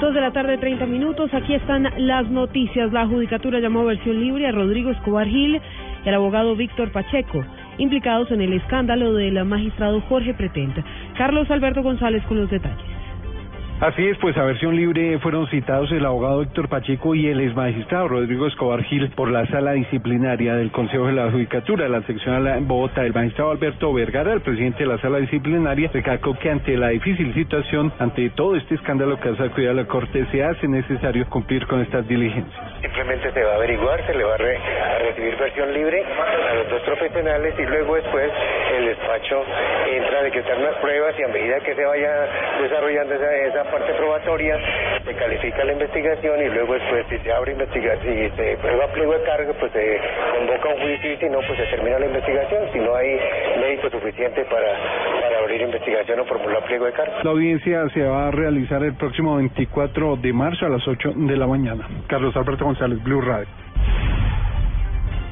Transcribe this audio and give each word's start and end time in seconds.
Dos 0.00 0.12
de 0.12 0.20
la 0.20 0.30
tarde, 0.30 0.58
30 0.58 0.84
minutos. 0.84 1.32
Aquí 1.32 1.54
están 1.54 1.88
las 1.96 2.28
noticias. 2.28 2.92
La 2.92 3.06
Judicatura 3.06 3.60
llamó 3.60 3.80
a 3.80 3.84
versión 3.84 4.20
libre 4.20 4.46
a 4.46 4.52
Rodrigo 4.52 4.90
Escobar 4.90 5.26
Gil 5.26 5.58
y 6.04 6.08
al 6.08 6.14
abogado 6.14 6.54
Víctor 6.54 6.92
Pacheco, 6.92 7.42
implicados 7.78 8.30
en 8.30 8.42
el 8.42 8.52
escándalo 8.52 9.14
del 9.14 9.42
magistrado 9.46 10.02
Jorge 10.02 10.34
Pretenta. 10.34 10.84
Carlos 11.16 11.50
Alberto 11.50 11.82
González 11.82 12.22
con 12.24 12.38
los 12.38 12.50
detalles. 12.50 12.95
Así 13.78 14.06
es, 14.08 14.16
pues 14.18 14.34
a 14.38 14.42
versión 14.42 14.74
libre 14.74 15.18
fueron 15.18 15.46
citados 15.48 15.92
el 15.92 16.06
abogado 16.06 16.40
Héctor 16.42 16.66
Pacheco 16.70 17.14
y 17.14 17.26
el 17.28 17.40
exmagistrado 17.42 18.08
Rodrigo 18.08 18.46
Escobar 18.46 18.82
Gil 18.84 19.10
por 19.10 19.30
la 19.30 19.44
sala 19.48 19.72
disciplinaria 19.72 20.54
del 20.54 20.70
Consejo 20.70 21.06
de 21.08 21.12
la 21.12 21.30
Judicatura, 21.30 21.86
la 21.86 22.00
seccional 22.02 22.46
en 22.56 22.66
Bogotá. 22.66 23.02
El 23.04 23.12
magistrado 23.12 23.50
Alberto 23.50 23.92
Vergara, 23.92 24.32
el 24.32 24.40
presidente 24.40 24.78
de 24.84 24.86
la 24.86 24.98
sala 24.98 25.18
disciplinaria, 25.18 25.90
recalcó 25.92 26.38
que 26.38 26.50
ante 26.50 26.74
la 26.74 26.88
difícil 26.88 27.34
situación, 27.34 27.92
ante 27.98 28.30
todo 28.30 28.56
este 28.56 28.76
escándalo 28.76 29.20
que 29.20 29.28
ha 29.28 29.36
sacudido 29.36 29.72
a 29.72 29.74
la 29.74 29.84
Corte, 29.84 30.24
se 30.32 30.42
hace 30.42 30.66
necesario 30.68 31.26
cumplir 31.28 31.66
con 31.66 31.82
estas 31.82 32.08
diligencias. 32.08 32.56
Simplemente 32.80 33.30
se 33.30 33.42
va 33.44 33.52
a 33.52 33.56
averiguar, 33.56 34.00
se 34.06 34.14
le 34.14 34.24
va 34.24 34.34
a, 34.34 34.38
re- 34.38 34.56
a 34.56 34.98
recibir 35.00 35.36
versión 35.36 35.74
libre 35.74 36.02
a 36.02 36.54
los 36.54 36.70
dos 36.70 36.80
profesionales 36.80 37.54
y 37.58 37.62
luego 37.66 37.94
después 37.96 38.30
el 38.78 38.86
despacho 38.86 39.42
entra 39.92 40.20
a 40.20 40.22
decretar 40.22 40.58
unas 40.60 40.74
pruebas 40.76 41.14
y 41.18 41.22
a 41.24 41.28
medida 41.28 41.60
que 41.60 41.74
se 41.74 41.84
vaya 41.84 42.10
desarrollando 42.62 43.14
esa, 43.14 43.36
esa 43.48 43.65
parte 43.70 43.92
probatoria, 43.94 44.56
se 45.04 45.14
califica 45.14 45.64
la 45.64 45.72
investigación 45.72 46.40
y 46.40 46.48
luego 46.48 46.74
después 46.74 47.06
si 47.08 47.18
se 47.18 47.32
abre 47.32 47.52
investigación, 47.52 48.14
si 48.14 48.36
se 48.36 48.56
prueba 48.58 48.86
pliego 48.88 49.12
de 49.12 49.22
cargo, 49.22 49.52
pues 49.58 49.72
se 49.72 50.00
convoca 50.36 50.68
un 50.68 50.80
juicio 50.80 51.12
y 51.12 51.16
si 51.16 51.28
no, 51.28 51.38
pues 51.46 51.58
se 51.58 51.66
termina 51.66 51.98
la 51.98 52.06
investigación, 52.06 52.62
si 52.72 52.78
no 52.78 52.94
hay 52.94 53.20
mérito 53.60 53.90
suficiente 53.90 54.44
para, 54.44 54.72
para 55.22 55.38
abrir 55.38 55.60
investigación 55.62 56.20
o 56.20 56.24
formular 56.24 56.64
pliego 56.64 56.86
de 56.86 56.92
cargo. 56.92 57.14
La 57.22 57.30
audiencia 57.30 57.88
se 57.90 58.02
va 58.02 58.28
a 58.28 58.30
realizar 58.30 58.82
el 58.82 58.94
próximo 58.94 59.36
24 59.36 60.16
de 60.16 60.32
marzo 60.32 60.66
a 60.66 60.68
las 60.68 60.86
8 60.86 61.12
de 61.14 61.36
la 61.36 61.46
mañana. 61.46 61.86
Carlos 62.06 62.36
Alberto 62.36 62.64
González, 62.64 63.02
Blue 63.02 63.20
Radio. 63.20 63.65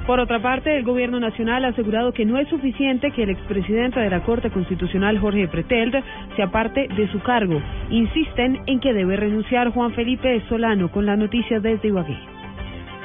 Por 0.07 0.21
otra 0.21 0.41
parte, 0.43 0.77
el 0.77 0.85
Gobierno 0.85 1.19
Nacional 1.19 1.65
ha 1.65 1.69
asegurado 1.69 2.13
que 2.13 2.27
no 2.27 2.39
es 2.39 2.47
suficiente 2.49 3.11
que 3.11 3.23
el 3.23 3.31
expresidente 3.31 4.01
de 4.01 4.11
la 4.11 4.23
Corte 4.23 4.51
Constitucional, 4.51 5.19
Jorge 5.19 5.49
Preteld, 5.49 5.95
se 6.37 6.43
aparte 6.43 6.89
de 6.89 7.11
su 7.11 7.21
cargo. 7.21 7.63
Insisten 7.89 8.61
en 8.67 8.81
que 8.81 8.93
debe 8.93 9.17
renunciar 9.17 9.71
Juan 9.71 9.93
Felipe 9.93 10.43
Solano 10.49 10.91
con 10.91 11.07
la 11.07 11.17
noticia 11.17 11.59
desde 11.59 11.89
Ibagué. 11.89 12.34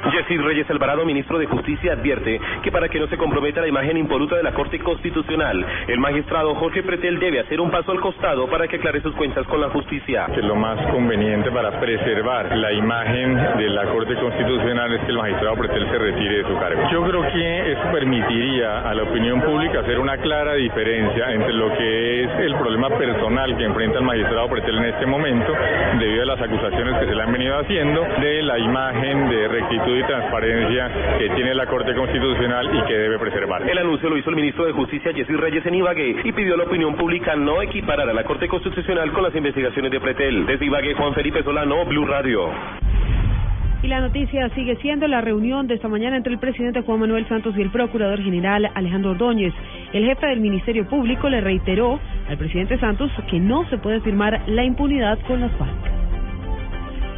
Yesid 0.08 0.42
Reyes 0.42 0.70
Alvarado, 0.70 1.06
ministro 1.06 1.38
de 1.38 1.46
Justicia, 1.46 1.94
advierte 1.94 2.40
que 2.64 2.72
para 2.72 2.88
que 2.88 3.00
no 3.00 3.08
se 3.08 3.18
comprometa 3.18 3.62
la 3.62 3.68
imagen 3.68 3.98
impoluta 3.98 4.36
de 4.36 4.44
la 4.44 4.54
Corte 4.54 4.80
Constitucional, 4.80 5.66
el 5.88 6.00
magistrado 6.00 6.56
Jorge 6.56 6.84
Pretel 6.84 7.20
debe 7.20 7.42
hacer 7.42 7.60
un 7.60 7.70
paso 7.70 7.92
al 7.92 8.00
costado 8.00 8.48
para 8.48 8.68
que 8.68 8.78
aclare 8.78 9.02
sus 9.02 9.14
cuentas 9.16 9.46
con 9.48 9.60
la 9.62 9.70
justicia. 9.70 10.28
que 10.34 10.42
lo 10.42 10.56
más 10.56 10.80
conveniente 10.92 11.52
para 11.52 11.80
preservar 11.80 12.56
la 12.56 12.72
imagen 12.72 13.36
de 13.58 13.70
la 13.70 13.86
Corte 13.86 14.16
Constitucional 14.16 14.94
es 14.94 15.02
que 15.02 15.12
el 15.12 15.18
magistrado 15.18 15.56
Pretel 15.56 15.90
se 15.90 15.98
retire 15.98 16.38
de 16.38 16.44
su 16.44 16.58
cargo. 16.58 16.82
Yo 16.92 17.04
creo 17.04 17.22
que 17.34 17.72
eso 17.72 17.92
permitiría 17.92 18.90
a 18.90 18.94
la 18.94 19.04
opinión 19.04 19.42
pública 19.42 19.82
hacer 19.82 20.00
una 20.00 20.18
clara 20.18 20.54
diferencia 20.54 21.32
entre 21.34 21.54
lo 21.54 21.76
que 21.78 22.24
es 22.24 22.32
el 22.40 22.56
problema 22.56 22.90
personal 22.90 23.58
que 23.58 23.64
enfrenta 23.66 24.00
el 24.00 24.06
magistrado 24.06 24.48
Pretel 24.48 24.78
en 24.78 24.86
este 24.86 25.06
momento, 25.06 25.54
debido 26.00 26.24
a 26.24 26.26
las 26.26 26.42
acusaciones 26.42 26.98
que 27.00 27.06
se 27.06 27.16
le 27.16 27.22
han 27.22 27.32
venido 27.32 27.58
haciendo, 27.60 28.02
de 28.22 28.44
la 28.44 28.60
imagen 28.60 29.30
de 29.30 29.48
rectitud 29.48 29.89
y 29.98 30.04
transparencia 30.04 31.18
que 31.18 31.30
tiene 31.30 31.54
la 31.54 31.66
Corte 31.66 31.94
Constitucional 31.94 32.70
y 32.74 32.88
que 32.88 32.94
debe 32.94 33.20
preservar. 33.20 33.70
El 33.70 33.78
anuncio 33.78 34.10
lo 34.10 34.18
hizo 34.18 34.30
el 34.30 34.36
ministro 34.36 34.66
de 34.66 34.72
Justicia, 34.74 35.12
Yesid 35.12 35.36
Reyes, 35.36 35.66
en 35.66 35.76
Ibagué 35.76 36.16
y 36.24 36.32
pidió 36.32 36.56
a 36.56 36.58
la 36.58 36.64
opinión 36.64 36.96
pública 36.96 37.36
no 37.36 37.62
equiparar 37.62 38.10
a 38.10 38.14
la 38.14 38.24
Corte 38.24 38.48
Constitucional 38.48 39.12
con 39.12 39.24
las 39.24 39.36
investigaciones 39.36 39.92
de 39.92 40.00
Pretel. 40.00 40.46
Desde 40.46 40.66
Ibagué, 40.66 40.94
Juan 40.94 41.14
Felipe 41.14 41.44
Solano, 41.44 41.86
Blue 41.86 42.06
Radio. 42.06 42.50
Y 43.82 43.88
la 43.88 44.02
noticia 44.02 44.50
sigue 44.50 44.76
siendo 44.78 45.08
la 45.08 45.22
reunión 45.22 45.68
de 45.68 45.76
esta 45.76 45.88
mañana 45.88 46.18
entre 46.18 46.34
el 46.34 46.40
presidente 46.40 46.82
Juan 46.82 47.00
Manuel 47.00 47.28
Santos 47.30 47.56
y 47.58 47.62
el 47.62 47.72
procurador 47.72 48.22
general 48.22 48.70
Alejandro 48.76 49.12
Ordóñez. 49.12 49.54
El 49.94 50.06
jefe 50.06 50.28
del 50.28 50.42
Ministerio 50.42 50.86
Público 50.88 51.30
le 51.30 51.40
reiteró 51.40 51.98
al 52.28 52.38
presidente 52.38 52.78
Santos 52.80 53.10
que 53.30 53.40
no 53.40 53.68
se 53.70 53.78
puede 53.78 54.02
firmar 54.02 54.42
la 54.48 54.66
impunidad 54.66 55.18
con 55.26 55.40
las 55.40 55.52
FARC. 55.54 55.72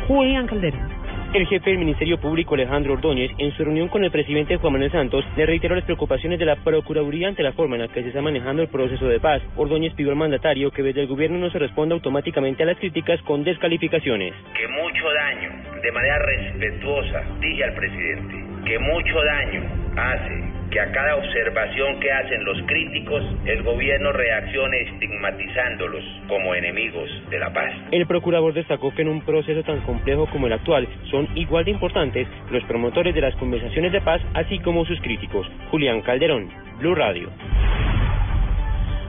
Julián 0.08 0.46
Calderón. 0.46 1.01
El 1.34 1.48
jefe 1.48 1.70
del 1.70 1.80
Ministerio 1.80 2.18
Público, 2.20 2.56
Alejandro 2.56 2.92
Ordóñez, 2.92 3.32
en 3.38 3.54
su 3.54 3.64
reunión 3.64 3.88
con 3.88 4.04
el 4.04 4.12
presidente 4.12 4.58
Juan 4.58 4.74
Manuel 4.74 4.92
Santos, 4.92 5.24
le 5.38 5.46
reiteró 5.46 5.76
las 5.76 5.86
preocupaciones 5.86 6.38
de 6.38 6.46
la 6.46 6.58
Procuraduría 6.58 7.30
ante 7.30 7.42
la 7.42 7.54
forma 7.54 7.78
en 7.78 7.84
la 7.84 7.88
que 7.88 8.02
se 8.02 8.10
está 8.10 8.22
manejando 8.22 8.62
el 8.62 8.68
proceso 8.68 9.06
de 9.06 9.22
paz. 9.22 9.42
Ordóñez 9.56 9.94
pidió 9.94 10.10
al 10.12 10.18
mandatario 10.18 10.72
que 10.72 10.84
desde 10.84 11.00
el 11.00 11.08
gobierno 11.08 11.38
no 11.38 11.50
se 11.50 11.58
responda 11.58 11.96
automáticamente 11.96 12.64
a 12.64 12.66
las 12.66 12.78
críticas 12.80 13.22
con 13.22 13.46
descalificaciones. 13.46 14.34
que 14.54 14.68
mucho 14.68 15.06
daño, 15.14 15.52
de 15.82 15.92
manera 15.94 16.20
respetuosa, 16.20 17.24
dije 17.40 17.64
al 17.64 17.76
presidente, 17.76 18.36
que 18.66 18.80
mucho 18.80 19.24
daño 19.24 19.81
hace 19.98 20.62
que 20.72 20.80
a 20.80 20.92
cada 20.92 21.18
observación 21.18 22.00
que 22.00 22.12
hacen 22.12 22.46
los 22.46 22.58
críticos, 22.66 23.24
el 23.46 23.62
gobierno 23.64 24.12
reaccione 24.14 24.82
estigmatizándolos 24.84 26.04
como 26.28 26.56
enemigos 26.56 27.10
de 27.30 27.40
la 27.40 27.52
paz. 27.52 27.72
El 27.92 28.08
procurador 28.08 28.54
destacó 28.54 28.94
que 28.94 29.02
en 29.02 29.10
un 29.10 29.22
proceso 29.22 29.64
tan 29.64 29.82
complejo 29.82 30.28
como 30.28 30.48
el 30.48 30.54
actual 30.54 30.88
son 31.10 31.28
igual 31.36 31.66
de 31.66 31.72
importantes 31.72 32.28
los 32.52 32.64
promotores 32.64 33.14
de 33.14 33.22
las 33.22 33.36
conversaciones 33.36 33.92
de 33.92 34.02
paz, 34.02 34.22
así 34.34 34.60
como 34.60 34.86
sus 34.86 35.00
críticos. 35.02 35.46
Julián 35.70 36.02
Calderón, 36.02 36.50
Blue 36.80 36.96
Radio. 36.96 37.30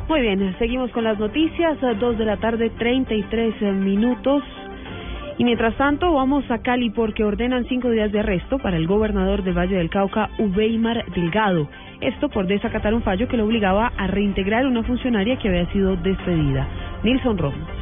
Muy 0.09 0.21
bien, 0.21 0.55
seguimos 0.59 0.91
con 0.91 1.05
las 1.05 1.19
noticias, 1.19 1.83
a 1.83 1.95
dos 1.95 2.19
de 2.19 2.25
la 2.25 2.37
tarde, 2.37 2.71
33 2.71 3.63
minutos. 3.63 4.43
Y 5.39 5.45
mientras 5.45 5.75
tanto, 5.77 6.13
vamos 6.13 6.49
a 6.51 6.59
Cali 6.59 6.91
porque 6.91 7.25
ordenan 7.25 7.65
cinco 7.67 7.91
días 7.91 8.13
de 8.13 8.21
arresto 8.21 8.59
para 8.59 8.77
el 8.77 8.87
gobernador 8.87 9.43
del 9.43 9.57
Valle 9.57 9.77
del 9.77 9.91
Cauca, 9.91 10.31
Ubeimar 10.39 11.05
Delgado. 11.15 11.69
Esto 12.01 12.29
por 12.29 12.47
desacatar 12.47 12.95
un 12.95 13.03
fallo 13.03 13.29
que 13.29 13.37
lo 13.37 13.45
obligaba 13.45 13.93
a 13.97 14.07
reintegrar 14.07 14.67
una 14.67 14.83
funcionaria 14.83 15.39
que 15.39 15.49
había 15.49 15.67
sido 15.73 15.97
despedida. 15.97 16.67
Nilson 17.03 17.39
Romo. 17.39 17.82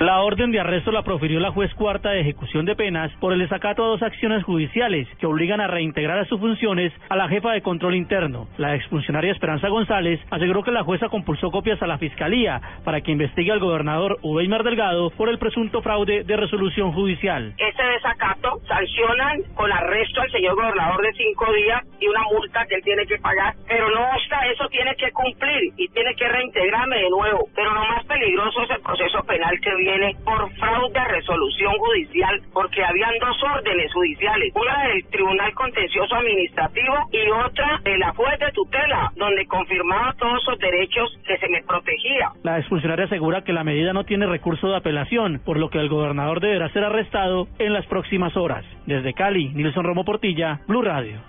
La 0.00 0.20
orden 0.22 0.50
de 0.50 0.58
arresto 0.58 0.90
la 0.90 1.02
profirió 1.02 1.38
la 1.38 1.52
juez 1.52 1.72
cuarta 1.74 2.10
de 2.10 2.22
ejecución 2.22 2.64
de 2.64 2.74
penas 2.74 3.12
por 3.20 3.32
el 3.32 3.38
desacato 3.38 3.84
a 3.84 3.88
dos 3.88 4.02
acciones 4.02 4.42
judiciales 4.42 5.06
que 5.18 5.26
obligan 5.26 5.60
a 5.60 5.68
reintegrar 5.68 6.18
a 6.18 6.24
sus 6.24 6.40
funciones 6.40 6.92
a 7.08 7.14
la 7.14 7.28
jefa 7.28 7.52
de 7.52 7.62
control 7.62 7.94
interno. 7.94 8.48
La 8.56 8.74
exfuncionaria 8.74 9.30
Esperanza 9.30 9.68
González 9.68 10.18
aseguró 10.30 10.64
que 10.64 10.72
la 10.72 10.82
jueza 10.82 11.08
compulsó 11.08 11.50
copias 11.50 11.80
a 11.82 11.86
la 11.86 11.98
fiscalía 11.98 12.60
para 12.84 13.00
que 13.00 13.12
investigue 13.12 13.52
al 13.52 13.60
gobernador 13.60 14.18
Ubeimar 14.22 14.64
Delgado 14.64 15.10
por 15.10 15.28
el 15.28 15.38
presunto 15.38 15.82
fraude 15.82 16.24
de 16.24 16.36
resolución 16.36 16.92
judicial. 16.92 17.54
Este 17.58 17.84
desacato 17.84 18.58
sancionan 18.66 19.42
con 19.54 19.70
arresto 19.70 20.20
al 20.20 20.30
señor 20.32 20.56
gobernador 20.56 21.00
de 21.02 21.12
cinco 21.12 21.52
días 21.52 21.80
y 22.00 22.08
una 22.08 22.22
multa 22.32 22.66
que 22.66 22.74
él 22.74 22.82
tiene 22.82 23.06
que 23.06 23.18
pagar. 23.18 23.54
Pero 23.68 23.88
no 23.90 24.00
obsta 24.16 24.46
eso, 24.46 24.66
tiene 24.68 24.96
que 24.96 25.12
cumplir 25.12 25.72
y 25.76 25.86
tiene 25.88 26.14
que 26.16 26.28
reintegrarme 26.28 26.96
de 26.96 27.10
nuevo. 27.10 27.46
Pero 27.54 27.72
lo 27.72 27.84
más 27.84 28.04
peligroso 28.06 28.62
es 28.62 28.70
el 28.70 28.80
proceso 28.80 29.22
penal 29.24 29.60
que 29.60 29.81
viene 29.82 30.16
por 30.24 30.50
fraude 30.54 30.98
a 30.98 31.08
resolución 31.08 31.72
judicial, 31.78 32.40
porque 32.52 32.84
habían 32.84 33.18
dos 33.20 33.36
órdenes 33.42 33.92
judiciales, 33.92 34.52
una 34.54 34.88
del 34.88 35.04
Tribunal 35.06 35.52
Contencioso 35.54 36.14
Administrativo 36.14 36.94
y 37.12 37.30
otra 37.30 37.80
de 37.84 37.98
la 37.98 38.12
juez 38.14 38.38
de 38.38 38.52
tutela, 38.52 39.12
donde 39.16 39.46
confirmaba 39.46 40.14
todos 40.18 40.40
esos 40.42 40.58
derechos 40.58 41.18
que 41.26 41.36
se 41.38 41.48
me 41.48 41.62
protegía. 41.62 42.30
La 42.42 42.58
exfuncionaria 42.58 43.06
asegura 43.06 43.42
que 43.42 43.52
la 43.52 43.64
medida 43.64 43.92
no 43.92 44.04
tiene 44.04 44.26
recurso 44.26 44.68
de 44.68 44.76
apelación, 44.76 45.40
por 45.44 45.58
lo 45.58 45.70
que 45.70 45.78
el 45.78 45.88
gobernador 45.88 46.40
deberá 46.40 46.68
ser 46.70 46.84
arrestado 46.84 47.48
en 47.58 47.72
las 47.72 47.86
próximas 47.86 48.36
horas. 48.36 48.64
Desde 48.86 49.14
Cali, 49.14 49.48
Nilson 49.48 49.84
Romo 49.84 50.04
Portilla, 50.04 50.60
Blue 50.66 50.82
Radio. 50.82 51.20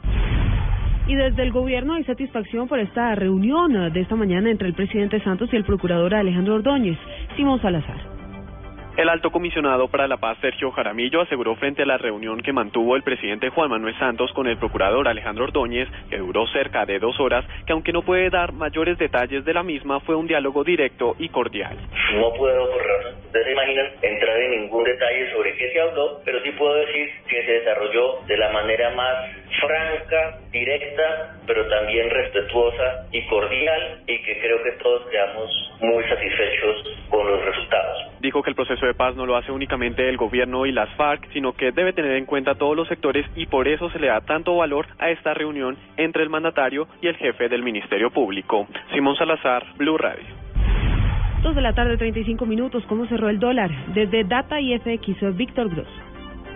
Y 1.05 1.15
desde 1.15 1.43
el 1.43 1.51
gobierno 1.51 1.95
hay 1.95 2.05
satisfacción 2.05 2.67
por 2.67 2.79
esta 2.79 3.13
reunión 3.15 3.91
de 3.91 3.99
esta 3.99 4.15
mañana 4.15 4.49
entre 4.49 4.69
el 4.69 4.73
presidente 4.73 5.19
Santos 5.21 5.49
y 5.51 5.57
el 5.57 5.65
procurador 5.65 6.15
Alejandro 6.15 6.55
Ordóñez. 6.55 6.97
Simón 7.35 7.61
Salazar. 7.61 8.12
El 8.95 9.09
alto 9.09 9.31
comisionado 9.31 9.87
para 9.87 10.07
la 10.07 10.17
paz, 10.17 10.37
Sergio 10.39 10.69
Jaramillo, 10.69 11.21
aseguró 11.21 11.55
frente 11.55 11.81
a 11.81 11.85
la 11.87 11.97
reunión 11.97 12.43
que 12.43 12.53
mantuvo 12.53 12.95
el 12.95 13.01
presidente 13.01 13.49
Juan 13.49 13.71
Manuel 13.71 13.97
Santos 13.97 14.31
con 14.33 14.45
el 14.45 14.57
procurador 14.57 15.07
Alejandro 15.07 15.45
Ordóñez, 15.45 15.89
que 16.11 16.19
duró 16.19 16.45
cerca 16.53 16.85
de 16.85 16.99
dos 16.99 17.19
horas, 17.19 17.43
que 17.65 17.73
aunque 17.73 17.91
no 17.91 18.03
puede 18.03 18.29
dar 18.29 18.53
mayores 18.53 18.99
detalles 18.99 19.45
de 19.45 19.53
la 19.55 19.63
misma, 19.63 19.99
fue 20.01 20.15
un 20.15 20.27
diálogo 20.27 20.63
directo 20.63 21.15
y 21.17 21.29
cordial. 21.29 21.75
No 22.13 22.31
puedo. 22.33 22.69
¿Ustedes 23.25 23.45
se 23.47 23.51
imaginan 23.51 23.87
entrar 23.99 24.37
ningún 24.51 24.83
detalle 24.83 25.31
sobre 25.31 25.55
qué 25.57 25.71
se 25.71 25.81
habló, 25.81 26.21
pero 26.23 26.39
sí 26.43 26.51
puedo 26.51 26.75
decir 26.75 27.09
que 27.27 27.43
se 27.45 27.51
desarrolló 27.51 28.19
de 28.27 28.37
la 28.37 28.51
manera 28.51 28.91
más 28.91 29.25
franca, 29.59 30.37
directa, 30.51 31.39
pero 31.47 31.67
también 31.67 32.11
respetuosa 32.11 33.07
y 33.11 33.25
cordial 33.25 34.03
y 34.05 34.21
que 34.21 34.39
creo 34.39 34.61
que 34.61 34.71
todos 34.83 35.09
quedamos 35.09 35.49
muy 35.81 36.03
satisfechos 36.03 37.07
con 37.09 37.27
los 37.27 37.43
resultados. 37.43 38.12
Dijo 38.23 38.41
que 38.41 38.51
el 38.51 38.55
proceso 38.55 38.85
de 38.85 38.93
paz 38.93 39.17
no 39.17 39.25
lo 39.25 39.35
hace 39.35 39.51
únicamente 39.51 40.07
el 40.07 40.15
gobierno 40.15 40.65
y 40.65 40.71
las 40.71 40.89
FARC, 40.95 41.27
sino 41.33 41.51
que 41.51 41.73
debe 41.73 41.91
tener 41.91 42.13
en 42.13 42.25
cuenta 42.25 42.55
todos 42.55 42.73
los 42.73 42.87
sectores 42.87 43.25
y 43.35 43.47
por 43.47 43.67
eso 43.67 43.89
se 43.89 43.99
le 43.99 44.07
da 44.07 44.21
tanto 44.21 44.55
valor 44.55 44.87
a 44.97 45.09
esta 45.09 45.33
reunión 45.33 45.77
entre 45.97 46.23
el 46.23 46.29
mandatario 46.29 46.87
y 47.01 47.07
el 47.07 47.17
jefe 47.17 47.49
del 47.49 47.63
Ministerio 47.63 48.11
Público. 48.11 48.65
Simón 48.93 49.17
Salazar, 49.17 49.65
Blue 49.75 49.97
Radio. 49.97 50.23
Dos 51.41 51.53
de 51.53 51.61
la 51.61 51.73
tarde, 51.73 51.97
35 51.97 52.45
minutos. 52.45 52.85
¿Cómo 52.87 53.05
cerró 53.07 53.27
el 53.27 53.39
dólar? 53.39 53.69
Desde 53.93 54.23
Data 54.23 54.61
y 54.61 54.73
FX, 54.79 55.35
Víctor 55.35 55.69
Gross. 55.69 56.12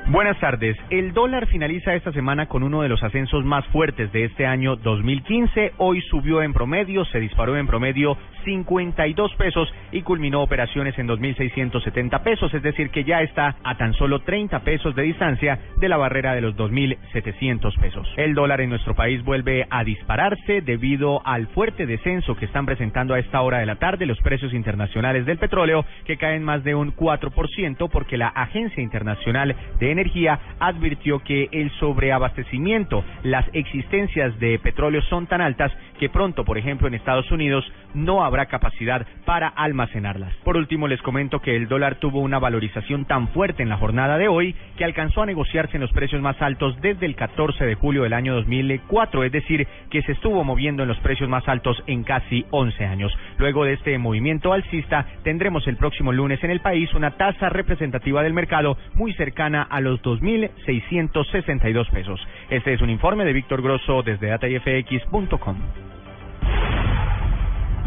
Buenas 0.10 0.40
tardes. 0.40 0.78
El 0.90 1.12
dólar 1.12 1.48
finaliza 1.48 1.94
esta 1.94 2.14
semana 2.14 2.46
con 2.46 2.64
uno 2.64 2.82
de 2.82 2.88
los 2.88 3.04
ascensos 3.04 3.44
más 3.44 3.66
fuertes 3.68 4.10
de 4.14 4.24
este 4.24 4.46
año 4.46 4.78
2015. 4.78 5.74
Hoy 5.80 6.00
subió 6.04 6.42
en 6.42 6.54
promedio, 6.54 7.04
se 7.04 7.20
disparó 7.20 7.58
en 7.58 7.68
promedio 7.68 8.18
52 8.46 9.36
pesos 9.36 9.68
y 9.92 10.04
culminó 10.04 10.42
operaciones 10.42 10.98
en 10.98 11.10
2.670 11.10 12.24
pesos, 12.24 12.54
es 12.54 12.64
decir, 12.64 12.90
que 12.90 13.04
ya 13.04 13.22
está 13.22 13.58
a 13.62 13.76
tan 13.76 13.94
solo 13.96 14.22
30 14.22 14.62
pesos 14.62 14.96
de 14.96 15.04
distancia 15.04 15.60
de 15.76 15.90
la 15.90 15.98
barrera 15.98 16.34
de 16.34 16.40
los 16.40 16.56
2.700 16.56 17.78
pesos. 17.78 18.08
El 18.16 18.34
dólar 18.34 18.62
en 18.62 18.70
nuestro 18.70 18.96
país 18.96 19.22
vuelve 19.26 19.68
a 19.70 19.84
dispararse 19.84 20.62
debido 20.62 21.22
al 21.28 21.48
fuerte 21.48 21.86
descenso 21.86 22.38
que 22.38 22.46
están 22.46 22.66
presentando 22.66 23.14
a 23.14 23.20
esta 23.20 23.42
hora 23.42 23.60
de 23.60 23.66
la 23.66 23.76
tarde 23.76 24.06
los 24.06 24.22
precios 24.22 24.54
internacionales 24.54 25.26
del 25.26 25.38
petróleo, 25.38 25.84
que 26.06 26.16
caen 26.16 26.44
más 26.44 26.64
de 26.64 26.76
un 26.76 26.96
4% 26.96 27.90
porque 27.92 28.18
la 28.18 28.30
Agencia 28.30 28.82
Internacional 28.82 29.54
de 29.82 29.97
Energía 29.98 30.40
advirtió 30.60 31.20
que 31.24 31.50
el 31.52 31.72
sobreabastecimiento, 31.80 33.04
las 33.24 33.46
existencias 33.54 34.40
de 34.40 34.60
petróleo 34.60 35.02
son 35.10 35.26
tan 35.26 35.42
altas 35.42 35.72
que 36.00 36.08
pronto, 36.08 36.46
por 36.46 36.60
ejemplo, 36.60 36.88
en 36.88 36.94
Estados 36.94 37.32
Unidos 37.32 37.66
no 37.96 38.24
habrá 38.24 38.46
capacidad 38.46 39.08
para 39.26 39.48
almacenarlas. 39.48 40.34
Por 40.44 40.56
último, 40.56 40.88
les 40.88 41.02
comento 41.02 41.40
que 41.40 41.56
el 41.56 41.68
dólar 41.68 41.96
tuvo 41.96 42.20
una 42.20 42.38
valorización 42.38 43.06
tan 43.06 43.30
fuerte 43.30 43.64
en 43.64 43.70
la 43.70 43.78
jornada 43.78 44.20
de 44.20 44.28
hoy 44.28 44.56
que 44.78 44.86
alcanzó 44.86 45.24
a 45.24 45.26
negociarse 45.26 45.78
en 45.78 45.82
los 45.82 45.92
precios 45.92 46.22
más 46.22 46.40
altos 46.42 46.80
desde 46.82 47.08
el 47.08 47.16
14 47.16 47.66
de 47.66 47.74
julio 47.74 48.04
del 48.04 48.14
año 48.14 48.36
2004, 48.36 49.24
es 49.24 49.32
decir, 49.32 49.68
que 49.90 50.04
se 50.04 50.12
estuvo 50.12 50.44
moviendo 50.44 50.84
en 50.84 50.90
los 50.90 51.00
precios 51.00 51.28
más 51.28 51.48
altos 51.48 51.82
en 51.88 52.04
casi 52.04 52.46
11 52.52 52.86
años. 52.86 53.12
Luego 53.40 53.66
de 53.66 53.74
este 53.74 53.98
movimiento 53.98 54.54
alcista, 54.54 55.08
tendremos 55.24 55.68
el 55.68 55.78
próximo 55.78 56.12
lunes 56.12 56.44
en 56.44 56.52
el 56.52 56.60
país 56.60 56.94
una 56.94 57.18
tasa 57.18 57.50
representativa 57.50 58.22
del 58.22 58.34
mercado 58.34 58.78
muy 58.94 59.14
cercana 59.14 59.64
a 59.64 59.82
los 59.82 59.87
2.662 59.96 61.90
pesos. 61.90 62.20
Este 62.50 62.74
es 62.74 62.82
un 62.82 62.90
informe 62.90 63.26
de 63.26 63.34
Víctor 63.34 63.62
Grosso 63.62 64.04
desde 64.04 64.28
datayfx.com. 64.28 65.58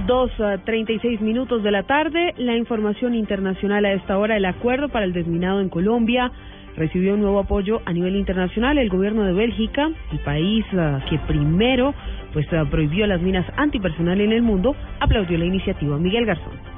Dos 0.06 0.30
a 0.40 0.58
treinta 0.64 0.92
y 0.92 0.98
seis 0.98 1.20
minutos 1.20 1.62
de 1.62 1.70
la 1.70 1.82
tarde. 1.82 2.34
La 2.38 2.56
información 2.56 3.14
internacional 3.14 3.84
a 3.84 3.92
esta 3.92 4.18
hora. 4.18 4.36
El 4.36 4.44
acuerdo 4.44 4.88
para 4.88 5.04
el 5.04 5.12
desminado 5.12 5.60
en 5.60 5.68
Colombia 5.68 6.32
recibió 6.76 7.14
un 7.14 7.20
nuevo 7.20 7.40
apoyo 7.40 7.82
a 7.84 7.92
nivel 7.92 8.16
internacional. 8.16 8.78
El 8.78 8.88
gobierno 8.88 9.24
de 9.24 9.32
Bélgica, 9.32 9.90
el 10.12 10.18
país 10.20 10.64
ah, 10.72 11.04
que 11.08 11.18
primero 11.18 11.94
pues 12.32 12.46
ah, 12.52 12.64
prohibió 12.70 13.06
las 13.06 13.20
minas 13.20 13.46
antipersonal 13.56 14.20
en 14.20 14.32
el 14.32 14.42
mundo, 14.42 14.74
aplaudió 15.00 15.36
la 15.38 15.44
iniciativa. 15.44 15.98
Miguel 15.98 16.26
Garzón. 16.26 16.69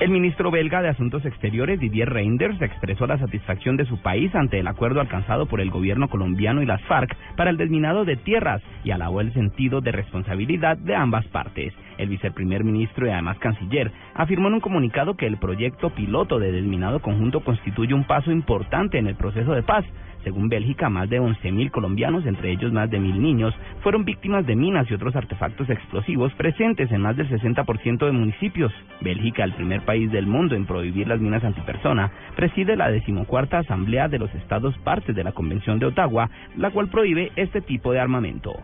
El 0.00 0.10
ministro 0.10 0.50
belga 0.50 0.82
de 0.82 0.88
Asuntos 0.88 1.24
Exteriores, 1.24 1.78
Didier 1.78 2.10
Reinders, 2.10 2.60
expresó 2.60 3.06
la 3.06 3.16
satisfacción 3.16 3.76
de 3.76 3.84
su 3.84 4.02
país 4.02 4.34
ante 4.34 4.58
el 4.58 4.66
acuerdo 4.66 5.00
alcanzado 5.00 5.46
por 5.46 5.60
el 5.60 5.70
gobierno 5.70 6.08
colombiano 6.08 6.62
y 6.62 6.66
las 6.66 6.82
FARC 6.82 7.16
para 7.36 7.50
el 7.50 7.56
desminado 7.56 8.04
de 8.04 8.16
tierras 8.16 8.60
y 8.82 8.90
alabó 8.90 9.20
el 9.20 9.32
sentido 9.32 9.80
de 9.80 9.92
responsabilidad 9.92 10.76
de 10.78 10.96
ambas 10.96 11.24
partes. 11.28 11.72
El 11.96 12.08
viceprimer 12.08 12.64
ministro 12.64 13.06
y 13.06 13.10
además 13.10 13.38
canciller 13.38 13.92
afirmó 14.14 14.48
en 14.48 14.54
un 14.54 14.60
comunicado 14.60 15.14
que 15.14 15.28
el 15.28 15.36
proyecto 15.36 15.90
piloto 15.90 16.40
de 16.40 16.50
desminado 16.50 16.98
conjunto 16.98 17.44
constituye 17.44 17.94
un 17.94 18.04
paso 18.04 18.32
importante 18.32 18.98
en 18.98 19.06
el 19.06 19.14
proceso 19.14 19.52
de 19.52 19.62
paz 19.62 19.84
según 20.24 20.48
Bélgica, 20.48 20.88
más 20.88 21.08
de 21.08 21.20
11.000 21.20 21.70
colombianos, 21.70 22.26
entre 22.26 22.50
ellos 22.50 22.72
más 22.72 22.90
de 22.90 22.98
1.000 22.98 23.18
niños, 23.18 23.54
fueron 23.82 24.04
víctimas 24.04 24.46
de 24.46 24.56
minas 24.56 24.90
y 24.90 24.94
otros 24.94 25.14
artefactos 25.14 25.70
explosivos 25.70 26.32
presentes 26.34 26.90
en 26.90 27.02
más 27.02 27.16
del 27.16 27.28
60% 27.28 28.06
de 28.06 28.12
municipios. 28.12 28.72
Bélgica, 29.00 29.44
el 29.44 29.52
primer 29.52 29.82
país 29.82 30.10
del 30.10 30.26
mundo 30.26 30.56
en 30.56 30.66
prohibir 30.66 31.06
las 31.06 31.20
minas 31.20 31.44
antipersona, 31.44 32.10
preside 32.34 32.76
la 32.76 32.90
decimocuarta 32.90 33.58
Asamblea 33.58 34.08
de 34.08 34.18
los 34.18 34.34
Estados 34.34 34.76
partes 34.78 35.14
de 35.14 35.22
la 35.22 35.32
Convención 35.32 35.78
de 35.78 35.86
Ottawa, 35.86 36.30
la 36.56 36.70
cual 36.70 36.88
prohíbe 36.88 37.30
este 37.36 37.60
tipo 37.60 37.92
de 37.92 38.00
armamento. 38.00 38.54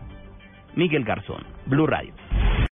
Miguel 0.75 1.03
Garzón, 1.03 1.43
Blue 1.65 1.87
Radio. 1.87 2.13